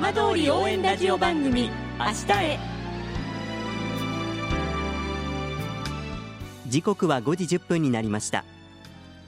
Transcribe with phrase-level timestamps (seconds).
[0.00, 2.58] 浜通り応援ラジオ番組明日へ。
[6.68, 8.44] 時刻は5時1分になりました。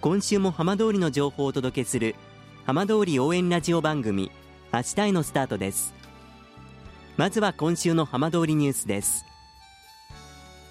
[0.00, 2.16] 今週も浜通りの情報をお届けする
[2.64, 4.32] 浜通り応援ラジオ番組
[4.72, 5.94] 明日へのスタートです。
[7.16, 9.24] まずは今週の浜通りニュースです。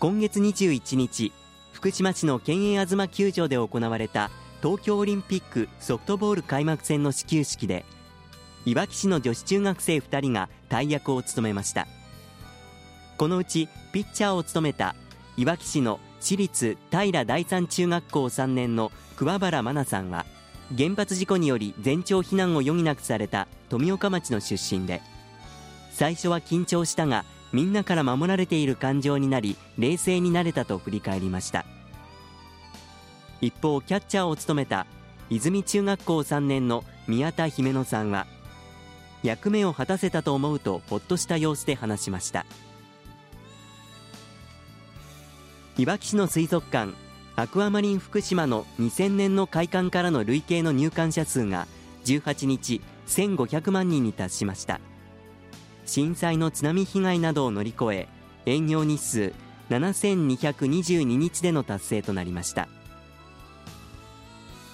[0.00, 1.32] 今月21日
[1.72, 7.84] 福島市の県営東球場で行われた東京オリンピックソフトボール開幕戦の始球式で
[8.66, 11.86] いわき市の女子中学生2人が大役を務めました。
[13.16, 14.94] このうちピッチャーを務めた
[15.36, 20.24] いわき市の私立平第三中学校3年の桑原真奈さんは
[20.76, 25.02] 原発事故により全町避難を余儀なくされた富岡町の出身で
[25.92, 31.64] 最初は緊張したがみんなから守られている感情になり冷静になれたと振り返りました。
[33.40, 34.86] 一方キャッチャーを務めた
[35.30, 38.26] 泉中学校3年の宮田姫乃さんは
[39.24, 42.44] 役目を果たせたと思うとほっとした様子で話しました。
[45.78, 46.92] いわき市の水族館
[47.34, 51.66] アクアマリン福島の2000年の開館からの累計の入館者数が
[52.04, 54.78] 18日1500万人に達しました。
[55.86, 58.08] 震災の津波被害などを乗り越え
[58.46, 59.32] 営業日数
[59.70, 62.68] 7222日での達成となりました。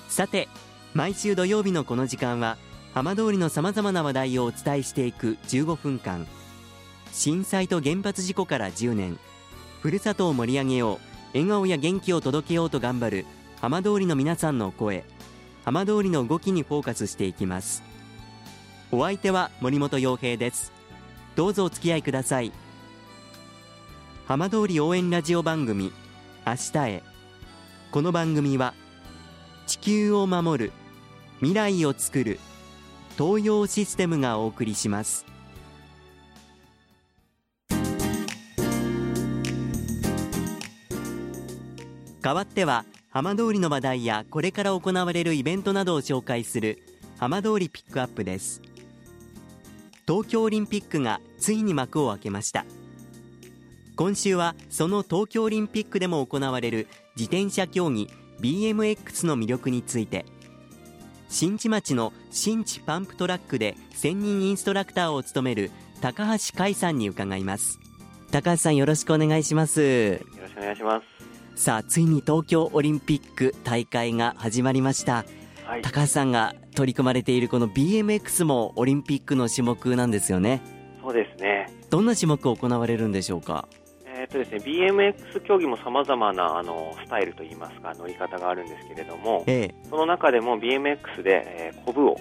[0.08, 0.48] さて
[0.92, 2.58] 毎週土曜日のこの時間は
[2.92, 6.27] 浜通りのさまざまな話題をお伝えしていく15分間。
[7.12, 9.19] 震災と原発事故から10年。
[9.80, 10.98] ふるさとを盛り上げよう。
[11.33, 13.27] 笑顔や元気を届けようと頑張る
[13.61, 15.05] 浜通りの皆さんの声。
[15.64, 17.84] 浜通りの動きにフォーカスしていきます。
[18.91, 20.72] お相手は森本洋平です。
[21.36, 22.50] どうぞお付き合いください。
[24.27, 25.92] 浜通り応援ラジオ番組
[26.44, 27.02] 明日へ。
[27.92, 28.74] この番組は
[29.68, 30.72] 地球を守る
[31.38, 32.41] 未来をつくる
[33.22, 35.26] 東洋システムがお送りします。
[42.22, 46.78] 代わっては浜通りの話題やこれから行われるイベントなどを紹介する
[47.18, 48.62] 浜通りピックアップです。
[50.08, 52.64] 東京オリンピックがついに幕を開けました。
[53.96, 58.08] 今週はその東京オリンピックでも行われる自転車競技
[58.40, 60.24] BMX の魅力について
[61.30, 65.70] 新地町の新地パンプトラックで専任インストラクターを務める
[66.01, 67.79] 高橋海さんに伺います。
[68.33, 69.80] 高橋さんよろしくお願いします。
[69.80, 71.63] よろしくお願いします。
[71.63, 75.24] さあついに東京オリンピック大会が始まりました、
[75.67, 80.63] はい、高橋さんが取り組まれているこの BMX もオリンピックの種目なんですよね。
[81.01, 81.73] そうですね。
[81.90, 83.69] どんな種目行われるんでしょうか？
[84.30, 92.17] とですね、BMX 競技もさまざまなあのスタイルといいますか乗り方があるんですけれども、ええ、その中でも BMX で、えー、コブを、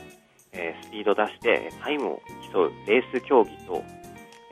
[0.51, 2.21] えー、スピード出してタイムを
[2.51, 3.83] 競うレース競技と、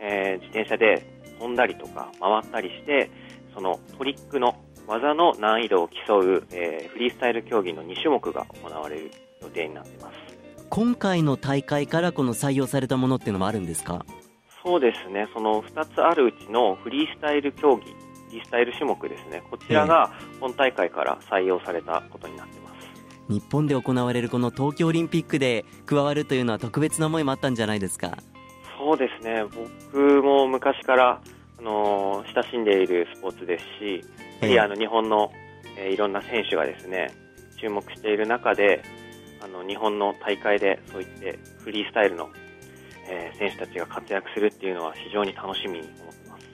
[0.01, 1.05] えー、自転車で
[1.39, 3.09] 飛んだりとか回ったりして
[3.53, 4.55] そのトリックの
[4.87, 10.17] 技の難易度を競う、えー、フリースタイル競技の2種目が行われる予定になっています。
[10.69, 14.05] 今回の大会からこの採用されたものっていうのもあるんですか？
[14.67, 17.91] そうですね、その2つあるうちのフリースタイル競技、フ
[18.31, 20.11] リースタイル種目ですね、こちらが
[20.41, 22.89] 本大会から採用されたことになってます。
[23.29, 28.17] 日本で行われるこの東京オリンピックで加わるというのは特別な思いもあったんじゃないですか？
[28.77, 29.45] そうですね、
[29.93, 31.21] 僕も昔から
[31.59, 34.03] あの親しんでいるスポーツですし、
[34.41, 35.31] やはりあの日本の、
[35.77, 37.13] えー、いろんな選手がですね
[37.57, 38.83] 注目している中で、
[39.41, 42.29] あの日本の大会でそういってフリースタイルの
[43.09, 46.47] えー、選手たちが活躍するっていうのは非常に楽しみに思ってます。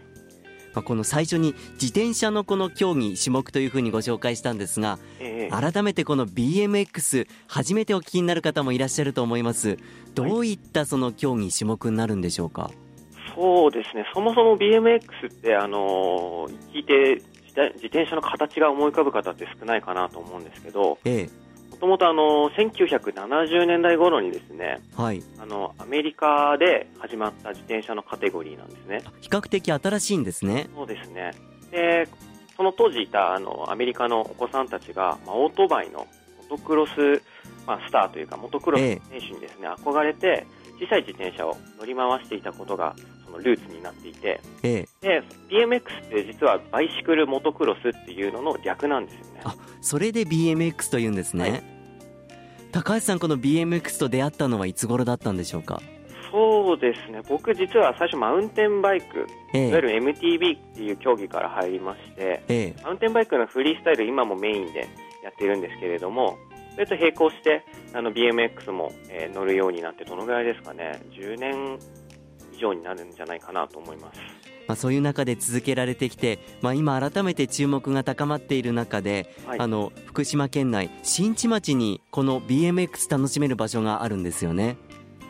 [0.73, 9.77] まあ、この最初に自転車のこの競技種目というふうにご紹介したんですが、えー、改めてこの BMX 初めてお聞きになる方もいらっしゃると思います。
[10.15, 12.71] どういったその競技種目になるんでしょうか、
[13.35, 14.05] そうですね。
[14.13, 17.21] そもそも BMX ってあの聞いて
[17.55, 21.29] 自転車の形が思い浮かぶ方って少ないかなと思うんですけど、ええ、
[21.83, 29.03] ともとあの1970年代頃にですね、はい、あのアメリカで始まった自転車のカテゴリーなんですね。
[29.19, 30.69] 比較的新しいんですね。
[30.73, 31.33] そうですね。
[31.71, 32.07] で、
[32.55, 36.07] その当時いたあのアメリカのお子さんたちが、まあ、オートバイの
[36.49, 37.21] モトクロス、
[37.67, 40.47] まあ、スターというかモトクロス選手にですね、ええ、憧れて
[40.79, 42.95] 小さい自転車を乗り回していたことが
[43.25, 49.41] そのルーツになっていて、ええ、で BMX って実はバイシクルモトクロスっていうのの略なんですよね。
[49.43, 51.51] あそれで BMX というんですね。
[51.51, 51.72] はい
[52.73, 55.79] 高橋さん、この BMX と出会ったのはいつ頃だったんでしょうか？
[56.31, 64.87] そうですね、僕、実は最初、マウンテンバイク、ええ、いわゆる MTB っていう競技から入りまして、え、マウンテンバイクのフリースタイル、今もメインで
[65.23, 66.39] やっているんですけれども、
[66.73, 70.99] それと並行してあの BMX も、えー、乗るようになってどのぐらいですかね。
[71.11, 71.77] 10年
[72.51, 74.19] 以上になるんじゃないかなと思います。
[74.67, 84.77] まあ、そういう中で続けられてきて、まあ、今、改めて注目が高まっている中で、はい、あの福島県内、新地町にこの BMX 楽しめる場所があるんですよね。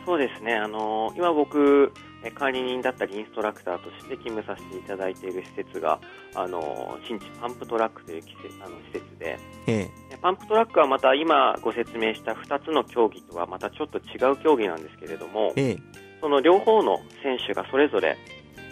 [0.06, 1.92] そうですね、あの今僕、
[2.32, 6.00] 管理人だったりインストラクターとして勤務させていただいている施設が、
[6.34, 8.22] あの新地パンプトラックという
[8.64, 15.78] あの施設で、ええ、パンプトラックはまた今ご説明した2つの競技とはまたちょっと違う競技なんですけれども、ええ、
[16.20, 18.16] その両方の選手がそれぞれ、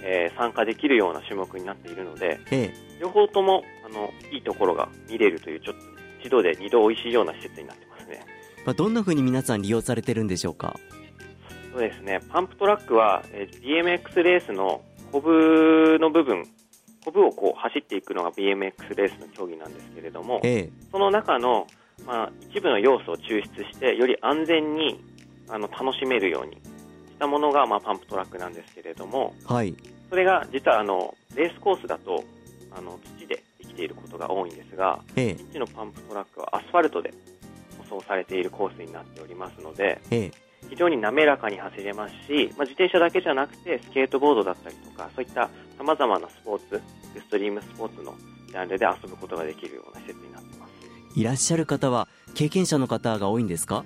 [0.02, 5.82] えー、参加できるような種目になっているので、ええ、両方ともあのいいところが見れるというちょっと
[6.20, 8.24] 一度で二度美味しいような施設になってますね。
[8.64, 10.78] まあ、どんなふうに皆さん利用されてるんでしょうか？
[11.72, 16.44] そうですね、パンプトラックは、えー、BMX レースのコブの部分、
[17.04, 21.66] コブをこう走っていくのが BMX レースの競技なんですけれども、ええ、その中の、
[22.06, 25.02] まあ、一部の要素を抽出して、より安全に
[25.48, 26.58] あの楽しめるように
[27.22, 29.76] したものが、まあ、パンプトラックなんですけれども、はい、
[30.10, 32.24] それが実はあのレースコースだと
[32.76, 37.14] あの土でできていることが多いんですが、ええ、のパンプトラックはアスファルトで
[37.78, 40.32] 舗装されているコースになっておりますので、ええ。
[40.68, 46.76] 非常に滑らかに走れますし、まあ、自転車だけじゃなくてスケートボードだったりとかそういったさまざまなスポーツ
[47.14, 48.14] エクストリームスポーツの
[48.48, 50.72] ジャンルで遊ぶことができるような施設になってます。
[51.14, 53.84] いらっしゃる方は経験者の方が多いんですか？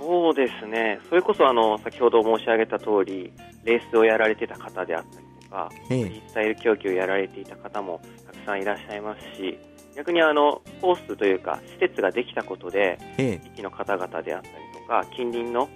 [0.00, 0.98] そうですね。
[1.10, 3.30] それこそあの先ほど申し上げた通り
[3.64, 9.58] レースをやられてた方であったりとか、ええ、フリースタイル競技をやられていた方もたくさんいらっしゃいますし
[9.94, 15.68] 逆にあのコースというか施設ができたことで、ええ、地域の方々であったりとか近隣の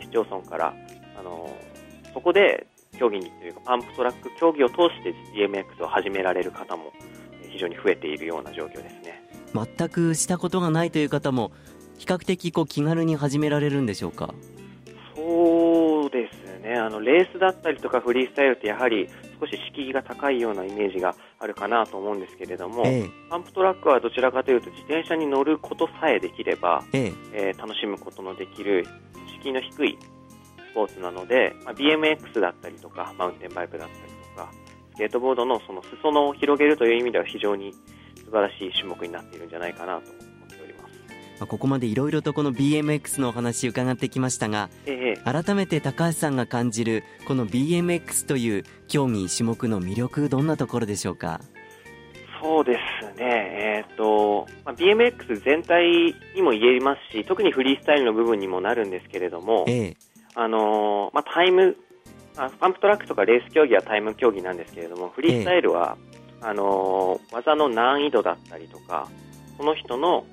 [0.00, 0.74] 市町村から
[1.18, 1.50] あの
[2.14, 2.68] そこで
[2.98, 6.92] 競技にというかパンプトラック競技を通して BMX を始められる方も
[7.50, 9.22] 非常に増えているような状況ですね。
[9.54, 11.52] 全くしたことがないという方も
[12.02, 14.34] 比較的こう気軽に始められるんでしょうか？
[15.14, 16.74] そうですね。
[16.74, 19.08] あのレースだったりとかフリースタイルってやはり
[19.38, 27.12] 少し敷居が高いようなイメージがあるかなと思うんですけれども、ええ、パンプトラックはどちらかというと自転車に乗ることさえできれば、ええ。
[27.34, 28.84] えー、楽しむことのできる
[29.40, 29.98] 敷居の低い
[30.72, 34.50] スポーツなので、まあ、BMX だったりとかマウンテンバイクだったりとか
[34.94, 37.72] スケートボードのその裾野を広げるという意味では非常に
[38.16, 40.21] 素晴らしい種目になっているんじゃないかなと
[41.42, 51.40] ますここまでいろいろとこの BMX のお話伺ってきましたが、ええ、改めて高橋さんが感じるこの BMX という競技種目の魅力どんなところでしょうか？
[52.40, 59.96] そうですね、えーとまあ、BMX 全体にも言えますし特にフリースタイルの部分にもなるんですけれども、ええ、
[60.34, 61.76] あのまあ、タイム
[62.36, 69.08] あパンプトラックとかレース競技はタイム競技なんですけれどもフリースタイルは、え、あの技の難易度だったりとか
[69.56, 70.26] その人の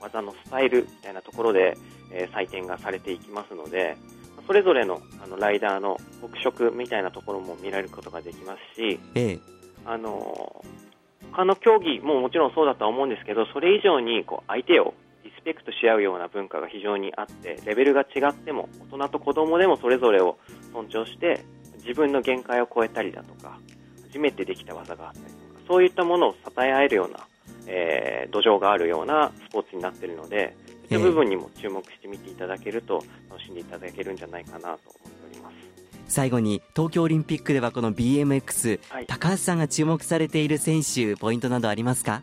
[0.00, 1.76] 技のスタイルみたいなところで、
[2.10, 3.96] えー、採点がされていきますので
[4.46, 8.98] それぞれのあのライダーの特色みたいなところも見られることができますし、
[9.84, 10.64] あの
[11.32, 20.38] 他の競技ももちろんそうだとは思うんですけどそれ以上にこう相手をリスペクトし合うような文化が非常にあってレベルが違っても大人と子供でもそれぞれを
[20.72, 21.44] 尊重して
[21.78, 23.58] 自分の限界を超えたりだとか
[24.08, 27.20] 初めてできた技があったりとかそういったものを称え合えるような、
[27.66, 30.56] えー、土壌があるようなスポーツになっているので
[30.88, 34.80] そういった部分にも注目して見ていただけると楽しんでいただけるんじゃないかなと思って
[35.30, 35.54] おります。
[36.08, 42.22] 最後に東京オリンピックではこの BMX、はい、高橋さんが注目されている選手ポイントなどありますか？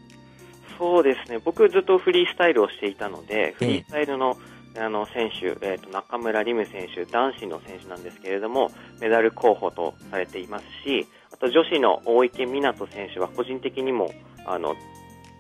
[0.78, 1.40] そうですね。
[1.44, 4.38] 僕ずっとフリースタイルをしていたので、フリースタイルの
[4.78, 8.70] あの選手、えーと、中村輪夢選手、男子の選手なんですけれども、
[9.00, 14.12] メダル候補とされていますし、あと女子の大池水杜選手は個人的にも
[14.46, 14.76] あの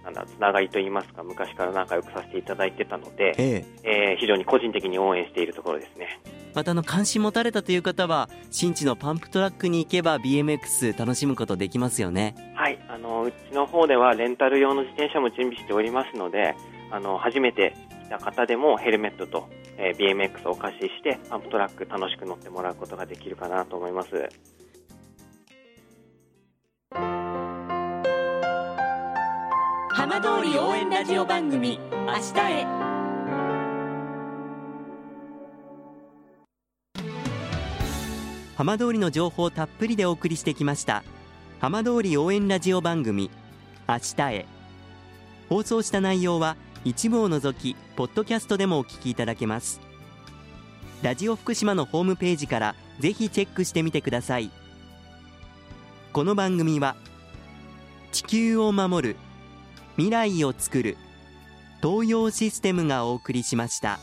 [0.07, 4.11] なんだつながりといいますか昔から仲良くさせていただいてたので、ええ。
[4.11, 6.21] えー、非常に個人的に応援しているところですね。
[6.53, 12.35] またあの関心持たれたという方は新地のパンプトラックに行けば BMX 楽しむことできますよね。
[12.55, 12.79] はい。
[12.87, 16.55] あのうちの方ではレンタル用の自転車も準備しておりますので
[16.89, 24.29] あの初めて来た方でもヘルメットと、えー、BMX をお貸ししてパンプトラック楽しく乗ってもらうことができるかなと思います
[29.97, 32.67] 浜通り応援ラジオ番組「明日へ」
[38.55, 41.03] 浜通りの情報たっぷりでお送りしてきました。
[41.59, 43.31] 浜通り応援ラジオ番組
[43.89, 44.45] 「明日へ」
[45.49, 49.81] 放送した内容は一部を除きポッドキャストでもお聞きいただけます。
[51.01, 54.51] ラジオ福島のホームページからぜひチェックしてみてください。
[56.13, 56.95] この番組は
[58.11, 59.15] 地球を守る
[59.97, 60.97] 未来をつくる
[61.81, 63.99] 東洋システムがお送りしました。